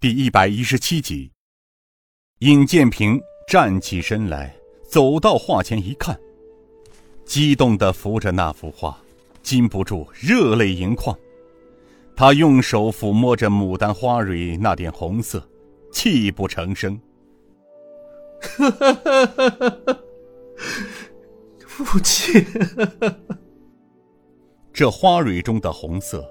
[0.00, 1.30] 第一百一十七集。
[2.40, 4.54] 尹建平站起身来，
[4.86, 6.18] 走到画前一看，
[7.24, 8.98] 激动的扶着那幅画，
[9.42, 11.16] 禁不住热泪盈眶。
[12.16, 15.48] 他用手抚摸着牡丹花蕊那点红色，
[15.90, 17.00] 泣不成声。
[21.66, 22.44] 父亲，
[24.72, 26.24] 这花蕊中的红色，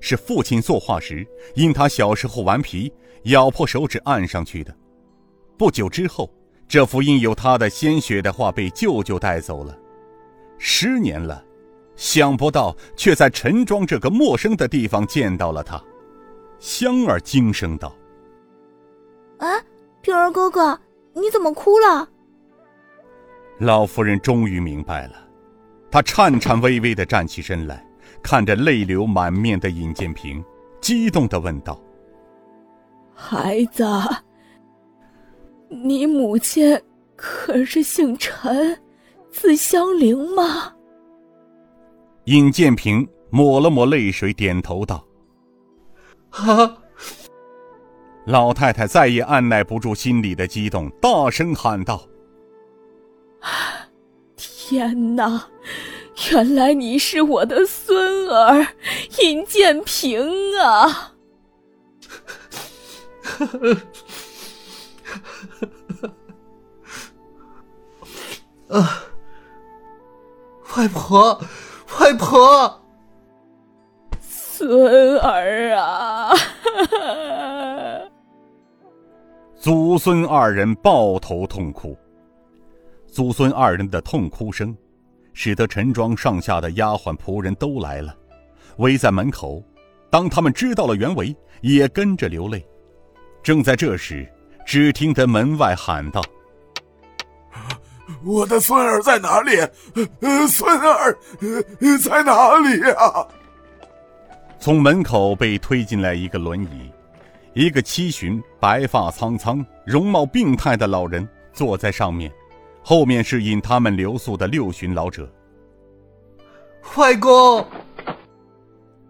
[0.00, 2.92] 是父亲作画时因他小时候顽皮，
[3.24, 4.74] 咬破手指按上去的。
[5.56, 6.30] 不久之后，
[6.66, 9.78] 这幅印有他的鲜血的画被舅舅带走了。
[10.58, 11.44] 十年了。
[11.96, 15.80] 想不到，却在陈庄这个陌生的地方见到了他。
[16.58, 17.94] 香儿惊声道
[19.38, 19.46] ：“啊，
[20.00, 20.76] 平儿哥哥，
[21.12, 22.08] 你怎么哭了？”
[23.58, 25.12] 老夫人终于明白了，
[25.88, 27.83] 她颤颤巍巍的站起身来，
[28.22, 30.44] 看着泪流满面的尹建平，
[30.80, 31.80] 激动的问道
[33.14, 33.84] ：“孩子，
[35.68, 36.80] 你母亲
[37.16, 38.78] 可是姓陈，
[39.30, 40.72] 字香菱吗？”
[42.24, 45.04] 尹建平抹了抹泪水，点头道
[46.30, 46.78] ：“啊！”
[48.26, 52.02] 老太太再也按耐不住心里的激动，大声喊道
[54.34, 55.46] ：“天哪！
[56.32, 58.66] 原来你是我的孙儿
[59.22, 60.26] 尹建平
[60.58, 61.14] 啊！”
[68.68, 69.02] 啊，
[70.76, 71.40] 外婆。
[72.00, 72.82] 外婆，
[74.18, 76.34] 孙儿啊！
[79.54, 81.96] 祖孙二人抱头痛哭。
[83.06, 84.76] 祖孙二人的痛哭声，
[85.34, 88.16] 使得陈庄上下的丫鬟仆人都来了，
[88.78, 89.62] 围在门口。
[90.08, 92.64] 当他们知道了原委，也跟着流泪。
[93.42, 94.26] 正在这时，
[94.64, 96.22] 只听得门外喊道。
[98.22, 99.56] 我的孙儿在哪里？
[100.48, 101.18] 孙儿
[102.00, 103.26] 在哪里呀？
[104.58, 106.90] 从门口被推进来一个轮椅，
[107.52, 112.32] 一个七旬、白发苍苍、容貌病态的老人坐在上面，
[112.86, 115.26] 后面是引他们留宿的六旬老者。
[116.96, 117.66] 外公，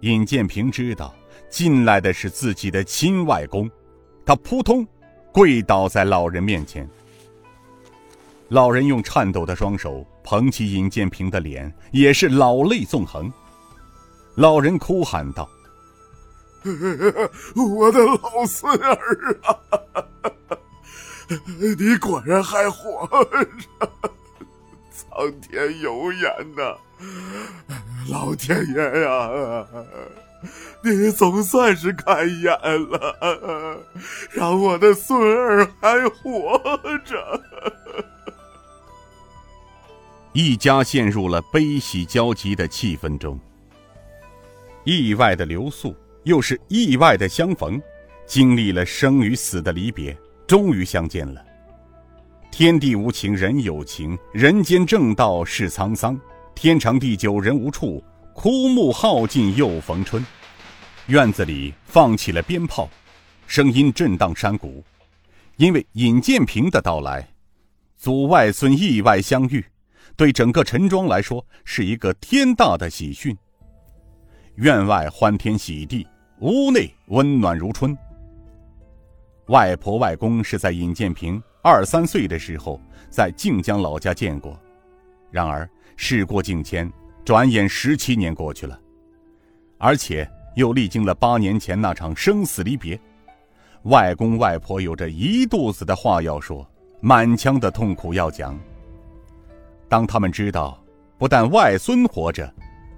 [0.01, 1.12] 尹建平知道
[1.51, 3.69] 进来的是自己的亲外公，
[4.25, 4.87] 他扑通
[5.33, 6.89] 跪倒在老人面前。
[8.49, 13.31] 老人用颤抖的双手捧起尹建平的脸，也是老泪纵横。
[14.37, 15.51] 老人哭喊道
[17.56, 19.59] ：“我的老孙儿啊，
[21.77, 23.91] 你果然还活着！
[24.91, 26.77] 苍天有眼呐，
[28.11, 29.67] 老天爷呀，
[30.83, 32.53] 你总算是开眼
[32.91, 33.81] 了，
[34.31, 36.61] 让我的孙儿还活
[37.05, 37.41] 着。”
[40.33, 43.39] 一家陷入了悲喜交集的气氛中。
[44.85, 47.81] 意外的留宿，又是意外的相逢，
[48.27, 51.44] 经历了生与死的离别，终于相见了。
[52.50, 56.19] 天地无情，人有情；人间正道是沧桑，
[56.55, 60.25] 天长地久人无处，枯木耗尽又逢春。
[61.06, 62.88] 院子里放起了鞭炮，
[63.47, 64.84] 声音震荡山谷。
[65.56, 67.28] 因为尹建平的到来，
[67.97, 69.65] 祖外孙意外相遇。
[70.16, 73.37] 对整个陈庄来说是一个天大的喜讯。
[74.56, 76.06] 院外欢天喜地，
[76.38, 77.97] 屋内温暖如春。
[79.47, 84.59] 外婆外公是在尹建平二三岁的时候在靖江老家见过，
[85.31, 86.91] 然而事过境迁，
[87.25, 88.81] 转眼十七年过去了，
[89.77, 92.99] 而且又历经了八年前那场生死离别。
[93.82, 96.66] 外公外婆有着一肚子的话要说，
[97.00, 98.59] 满腔的痛苦要讲。
[99.91, 100.82] 当他们知道，
[101.19, 102.50] 不但外孙活着，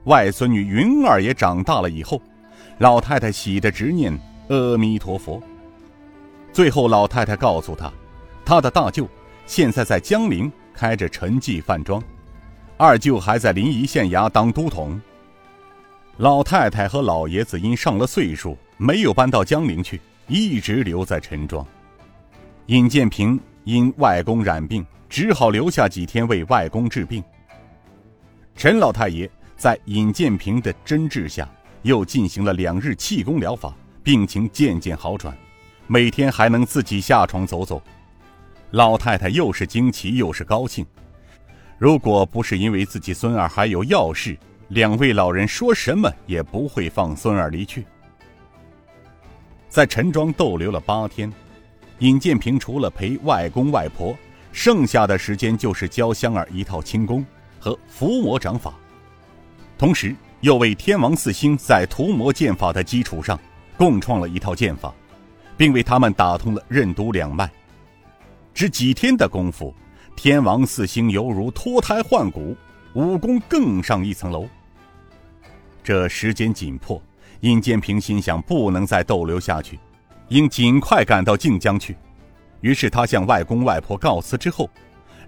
[0.04, 2.22] 外孙女云儿也长大了以后，
[2.78, 4.16] 老太太喜得执念
[4.48, 5.42] 阿弥陀佛。
[6.56, 7.92] 最后，老太太告诉他，
[8.42, 9.06] 他的大舅
[9.44, 12.02] 现在在江陵开着陈记饭庄，
[12.78, 14.98] 二舅还在临沂县衙当都统。
[16.16, 21.62] 老太太和老爷子因上了岁数，没有搬到江陵去，一直留在陈庄。
[22.68, 24.82] 尹建平因外公染病。
[25.10, 27.22] 只好留下几天为外公治病。
[28.56, 31.46] 陈老太爷在尹建平的针治下，
[31.82, 35.36] 又进行了两日气功疗法，病情渐渐好转，
[35.86, 37.80] 每天还能自己下床走走。
[38.70, 40.84] 老太太又是惊奇又是高兴。
[41.78, 44.36] 如果不是因为自己孙儿还有要事，
[44.68, 47.86] 两位老人说什么也不会放孙儿离去。
[49.68, 51.32] 在陈庄逗留了八天。
[52.00, 54.14] 尹建平除了陪外公外婆，
[54.52, 57.24] 剩下的时间就是教香儿一套轻功
[57.58, 58.74] 和伏魔掌法，
[59.78, 63.40] 同时又为天王四星在涂魔剑法的基础上
[63.78, 64.94] 共创了一套剑法，
[65.56, 67.50] 并为他们打通了任督两脉。
[68.54, 69.74] 只几天的功夫，
[70.14, 72.56] 天王四星犹如脱胎换骨，
[72.94, 74.48] 武功更上一层楼。
[75.84, 77.00] 这时间紧迫，
[77.40, 79.78] 尹建平心想不能再逗留下去。
[80.28, 81.96] 应尽快赶到靖江去，
[82.60, 84.68] 于是他向外公外婆告辞之后，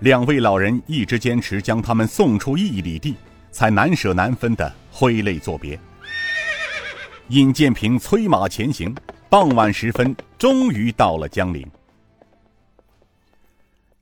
[0.01, 3.15] 两位老人一直坚持将他们送出一里地，
[3.53, 5.79] 才难舍难分的挥泪作别。
[7.29, 8.93] 尹建平催马前行，
[9.31, 11.71] 傍晚时分，终于到了江陵。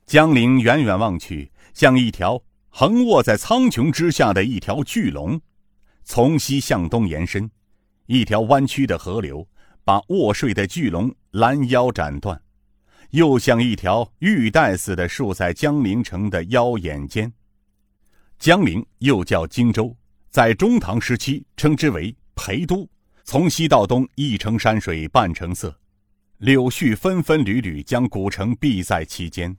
[0.05, 5.39] 江陵远远望去，像一条横卧在苍穹之下的一条巨龙，
[6.05, 7.49] 从西向东延伸，
[8.05, 9.47] 一条弯曲的河流。
[9.83, 12.41] 把卧睡的巨龙拦腰斩断，
[13.11, 17.31] 又像一条玉带似的竖在江陵城的腰眼间。
[18.37, 19.95] 江陵又叫荆州，
[20.29, 22.85] 在中唐时期称之为陪都，
[23.29, 25.77] 从西到东一城山水半城色，
[26.37, 29.53] 柳絮纷纷缕缕将古城蔽在其间。